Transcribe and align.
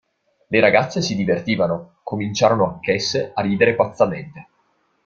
Le 0.47 0.59
ragazze 0.59 0.99
si 0.99 1.15
divertivano; 1.15 1.99
cominciarono 2.01 2.65
anch'esse 2.71 3.29
a 3.35 3.41
ridere 3.43 3.75
pazzamente. 3.75 4.47